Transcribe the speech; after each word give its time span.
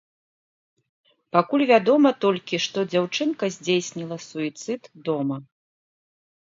Пакуль 1.37 1.65
вядома 1.73 2.09
толькі, 2.25 2.61
што 2.65 2.77
дзяўчынка 2.95 3.53
здзейсніла 3.59 4.17
суіцыд 4.29 4.81
дома. 5.11 5.37